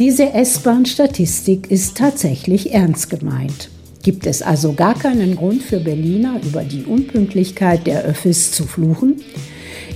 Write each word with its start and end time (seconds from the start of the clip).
Diese 0.00 0.32
S-Bahn-Statistik 0.32 1.70
ist 1.70 1.96
tatsächlich 1.96 2.74
ernst 2.74 3.10
gemeint. 3.10 3.70
Gibt 4.02 4.26
es 4.26 4.42
also 4.42 4.72
gar 4.72 4.98
keinen 4.98 5.36
Grund 5.36 5.62
für 5.62 5.78
Berliner 5.78 6.40
über 6.42 6.64
die 6.64 6.82
Unpünktlichkeit 6.82 7.86
der 7.86 8.02
Öffis 8.02 8.50
zu 8.50 8.64
fluchen? 8.64 9.22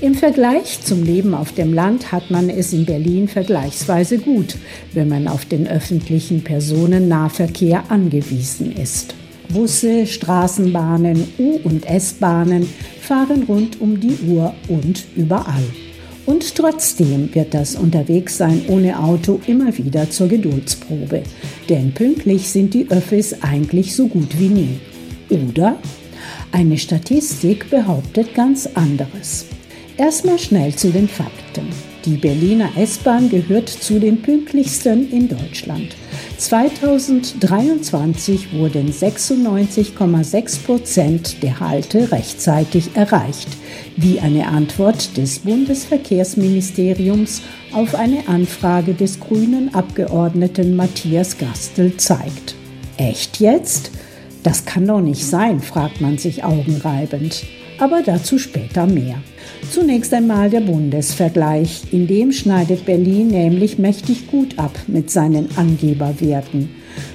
Im 0.00 0.14
Vergleich 0.14 0.78
zum 0.84 1.02
Leben 1.02 1.34
auf 1.34 1.50
dem 1.50 1.74
Land 1.74 2.12
hat 2.12 2.30
man 2.30 2.48
es 2.48 2.72
in 2.72 2.86
Berlin 2.86 3.26
vergleichsweise 3.26 4.18
gut, 4.18 4.54
wenn 4.92 5.08
man 5.08 5.26
auf 5.26 5.44
den 5.46 5.66
öffentlichen 5.66 6.44
Personennahverkehr 6.44 7.90
angewiesen 7.90 8.70
ist. 8.70 9.16
Busse, 9.52 10.06
Straßenbahnen, 10.06 11.26
U- 11.38 11.58
und 11.64 11.86
S-Bahnen 11.86 12.68
fahren 13.00 13.42
rund 13.48 13.80
um 13.80 13.98
die 13.98 14.16
Uhr 14.28 14.54
und 14.68 15.06
überall. 15.16 15.64
Und 16.28 16.54
trotzdem 16.56 17.34
wird 17.34 17.54
das 17.54 17.74
Unterwegssein 17.74 18.66
ohne 18.68 19.02
Auto 19.02 19.40
immer 19.46 19.78
wieder 19.78 20.10
zur 20.10 20.28
Geduldsprobe. 20.28 21.22
Denn 21.70 21.94
pünktlich 21.94 22.50
sind 22.50 22.74
die 22.74 22.90
Öffis 22.90 23.42
eigentlich 23.42 23.96
so 23.96 24.08
gut 24.08 24.38
wie 24.38 24.50
nie. 24.50 24.78
Oder? 25.30 25.78
Eine 26.52 26.76
Statistik 26.76 27.70
behauptet 27.70 28.34
ganz 28.34 28.68
anderes. 28.74 29.46
Erstmal 29.96 30.38
schnell 30.38 30.74
zu 30.74 30.90
den 30.90 31.08
Fakten. 31.08 31.70
Die 32.04 32.18
Berliner 32.18 32.72
S-Bahn 32.76 33.30
gehört 33.30 33.70
zu 33.70 33.98
den 33.98 34.20
pünktlichsten 34.20 35.10
in 35.10 35.28
Deutschland. 35.28 35.96
2023 36.36 38.52
wurden 38.52 38.92
96,6 38.92 40.64
Prozent 40.64 41.42
der 41.42 41.58
Halte 41.58 42.12
rechtzeitig 42.12 42.94
erreicht, 42.94 43.48
wie 44.00 44.20
eine 44.20 44.46
Antwort 44.46 45.16
des 45.16 45.40
Bundesverkehrsministeriums 45.40 47.42
auf 47.72 47.96
eine 47.96 48.28
Anfrage 48.28 48.94
des 48.94 49.18
grünen 49.18 49.74
Abgeordneten 49.74 50.76
Matthias 50.76 51.36
Gastel 51.36 51.96
zeigt. 51.96 52.54
Echt 52.96 53.40
jetzt? 53.40 53.90
Das 54.44 54.64
kann 54.64 54.86
doch 54.86 55.00
nicht 55.00 55.26
sein, 55.26 55.60
fragt 55.60 56.00
man 56.00 56.16
sich 56.16 56.44
augenreibend. 56.44 57.44
Aber 57.80 58.02
dazu 58.02 58.38
später 58.38 58.86
mehr. 58.86 59.16
Zunächst 59.70 60.14
einmal 60.14 60.50
der 60.50 60.60
Bundesvergleich. 60.60 61.92
In 61.92 62.06
dem 62.06 62.32
schneidet 62.32 62.86
Berlin 62.86 63.28
nämlich 63.28 63.78
mächtig 63.78 64.28
gut 64.28 64.58
ab 64.58 64.76
mit 64.86 65.10
seinen 65.10 65.48
Angeberwerten. 65.56 66.70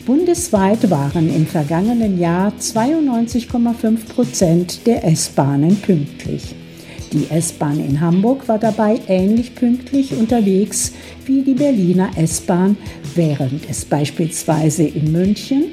Bundesweit 0.05 0.89
waren 0.89 1.33
im 1.33 1.45
vergangenen 1.45 2.19
Jahr 2.19 2.53
92,5 2.59 4.07
Prozent 4.07 4.85
der 4.85 5.05
S-Bahnen 5.05 5.77
pünktlich. 5.77 6.55
Die 7.13 7.29
S-Bahn 7.29 7.79
in 7.79 8.01
Hamburg 8.01 8.47
war 8.47 8.57
dabei 8.57 8.99
ähnlich 9.07 9.53
pünktlich 9.53 10.15
unterwegs 10.15 10.93
wie 11.27 11.43
die 11.43 11.53
Berliner 11.53 12.09
S-Bahn, 12.17 12.75
während 13.13 13.69
es 13.69 13.85
beispielsweise 13.85 14.83
in 14.83 15.11
München 15.11 15.65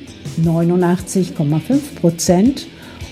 89,5 0.44 1.94
Prozent 1.98 2.66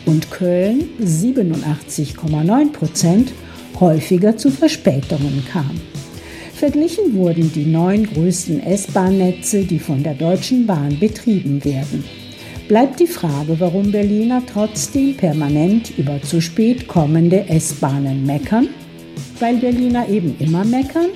und 0.04 0.30
Köln 0.30 0.90
87,9 1.02 2.70
Prozent 2.70 3.32
häufiger 3.80 4.36
zu 4.36 4.50
Verspätungen 4.50 5.42
kam. 5.50 5.80
Verglichen 6.52 7.14
wurden 7.14 7.50
die 7.52 7.64
neun 7.64 8.04
größten 8.04 8.60
S-Bahn-Netze, 8.60 9.64
die 9.64 9.78
von 9.78 10.02
der 10.02 10.14
Deutschen 10.14 10.66
Bahn 10.66 10.98
betrieben 10.98 11.64
werden. 11.64 12.04
Bleibt 12.68 13.00
die 13.00 13.06
Frage, 13.06 13.58
warum 13.60 13.92
Berliner 13.92 14.42
trotzdem 14.44 15.16
permanent 15.16 15.96
über 15.96 16.20
zu 16.20 16.42
spät 16.42 16.86
kommende 16.86 17.48
S-Bahnen 17.48 18.26
meckern? 18.26 18.68
Weil 19.40 19.56
Berliner 19.56 20.06
eben 20.06 20.36
immer 20.38 20.66
meckern, 20.66 21.06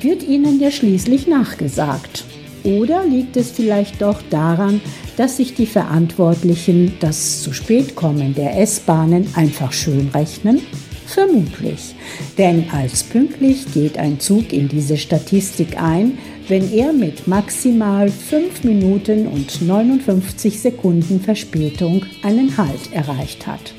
wird 0.00 0.22
ihnen 0.22 0.60
ja 0.60 0.70
schließlich 0.70 1.26
nachgesagt. 1.26 2.24
Oder 2.62 3.04
liegt 3.04 3.36
es 3.36 3.50
vielleicht 3.50 4.00
doch 4.00 4.22
daran, 4.30 4.80
dass 5.16 5.38
sich 5.38 5.54
die 5.54 5.66
Verantwortlichen 5.66 6.92
das 7.00 7.42
zu 7.42 7.52
spät 7.52 7.96
kommen 7.96 8.36
der 8.36 8.60
S-Bahnen 8.60 9.26
einfach 9.34 9.72
schön 9.72 10.08
rechnen? 10.14 10.60
Vermutlich, 11.06 11.94
denn 12.38 12.70
als 12.70 13.02
pünktlich 13.02 13.72
geht 13.72 13.98
ein 13.98 14.18
Zug 14.20 14.52
in 14.52 14.68
diese 14.68 14.96
Statistik 14.96 15.80
ein, 15.80 16.18
wenn 16.48 16.72
er 16.72 16.92
mit 16.92 17.26
maximal 17.26 18.08
5 18.08 18.64
Minuten 18.64 19.26
und 19.26 19.62
59 19.62 20.60
Sekunden 20.60 21.20
Verspätung 21.20 22.06
einen 22.22 22.56
Halt 22.56 22.92
erreicht 22.92 23.46
hat. 23.46 23.74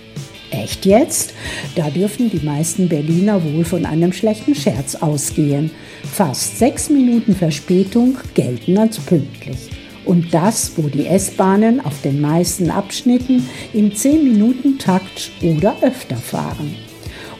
Echt 0.52 0.86
jetzt? 0.86 1.34
Da 1.76 1.90
dürfen 1.90 2.30
die 2.30 2.46
meisten 2.46 2.88
Berliner 2.88 3.44
wohl 3.44 3.66
von 3.66 3.86
einem 3.86 4.14
schlechten 4.14 4.54
Scherz 4.54 4.94
ausgehen. 4.96 5.72
Fast 6.04 6.60
sechs 6.60 6.90
Minuten 6.90 7.36
Verspätung 7.36 8.18
gelten 8.36 8.78
als 8.78 9.00
pünktlich. 9.00 9.70
Und 10.06 10.34
das, 10.34 10.74
wo 10.76 10.84
die 10.90 11.08
S-Bahnen 11.08 11.84
auf 11.84 12.02
den 12.02 12.22
meisten 12.22 12.70
Abschnitten 12.70 13.48
im 13.74 13.92
10-Minuten-Takt 13.92 15.32
oder 15.42 15.76
öfter 15.82 16.18
fahren. 16.18 16.76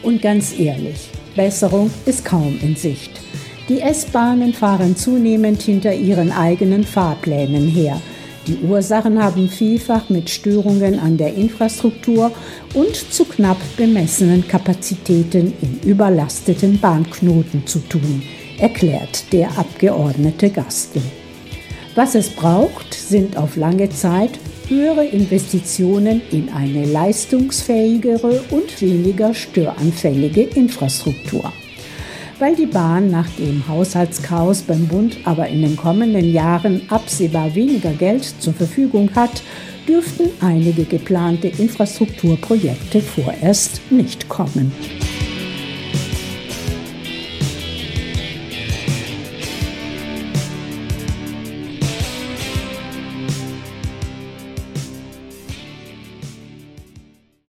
Und 0.04 0.20
ganz 0.20 0.58
ehrlich, 0.58 1.08
Besserung 1.34 1.90
ist 2.04 2.26
kaum 2.26 2.58
in 2.60 2.76
Sicht. 2.76 3.10
Die 3.70 3.80
S-Bahnen 3.80 4.52
fahren 4.52 4.96
zunehmend 4.96 5.62
hinter 5.62 5.94
ihren 5.94 6.30
eigenen 6.30 6.84
Fahrplänen 6.84 7.66
her. 7.66 7.98
Die 8.46 8.58
Ursachen 8.58 9.22
haben 9.22 9.48
vielfach 9.48 10.10
mit 10.10 10.28
Störungen 10.28 10.98
an 10.98 11.16
der 11.16 11.34
Infrastruktur 11.34 12.30
und 12.74 12.94
zu 12.94 13.24
knapp 13.24 13.56
bemessenen 13.78 14.46
Kapazitäten 14.46 15.54
in 15.62 15.80
überlasteten 15.88 16.78
Bahnknoten 16.78 17.66
zu 17.66 17.78
tun, 17.78 18.22
erklärt 18.58 19.32
der 19.32 19.56
Abgeordnete 19.56 20.50
Gastel. 20.50 21.00
Was 21.94 22.14
es 22.14 22.28
braucht, 22.28 22.92
sind 22.92 23.38
auf 23.38 23.56
lange 23.56 23.88
Zeit 23.88 24.32
höhere 24.68 25.04
Investitionen 25.04 26.22
in 26.30 26.48
eine 26.48 26.86
leistungsfähigere 26.86 28.42
und 28.50 28.80
weniger 28.80 29.34
störanfällige 29.34 30.42
Infrastruktur. 30.42 31.52
Weil 32.38 32.56
die 32.56 32.66
Bahn 32.66 33.10
nach 33.10 33.28
dem 33.38 33.66
Haushaltschaos 33.68 34.62
beim 34.62 34.88
Bund 34.88 35.18
aber 35.24 35.48
in 35.48 35.62
den 35.62 35.76
kommenden 35.76 36.32
Jahren 36.32 36.82
absehbar 36.88 37.54
weniger 37.54 37.92
Geld 37.92 38.24
zur 38.40 38.54
Verfügung 38.54 39.10
hat, 39.14 39.42
dürften 39.86 40.30
einige 40.40 40.84
geplante 40.84 41.48
Infrastrukturprojekte 41.48 43.00
vorerst 43.00 43.80
nicht 43.90 44.28
kommen. 44.28 44.72